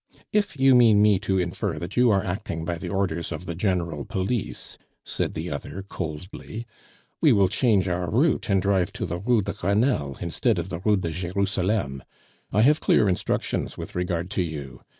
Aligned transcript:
"If 0.33 0.59
you 0.59 0.73
mean 0.73 0.99
me 0.99 1.19
to 1.19 1.37
infer 1.37 1.77
that 1.77 1.95
you 1.95 2.09
are 2.09 2.23
acting 2.23 2.65
by 2.65 2.79
the 2.79 2.89
orders 2.89 3.31
of 3.31 3.45
the 3.45 3.53
General 3.53 4.03
Police," 4.03 4.79
said 5.03 5.35
the 5.35 5.51
other 5.51 5.83
coldly, 5.87 6.65
"we 7.21 7.31
will 7.31 7.47
change 7.47 7.87
our 7.87 8.09
route, 8.09 8.49
and 8.49 8.59
drive 8.63 8.91
to 8.93 9.05
the 9.05 9.19
Rue 9.19 9.43
de 9.43 9.53
Grenelle 9.53 10.17
instead 10.19 10.57
of 10.57 10.69
the 10.69 10.79
Rue 10.79 10.97
de 10.97 11.11
Jerusalem. 11.11 12.01
I 12.51 12.63
have 12.63 12.79
clear 12.79 13.07
instructions 13.07 13.77
with 13.77 13.93
regard 13.93 14.31
to 14.31 14.41
you. 14.41 14.81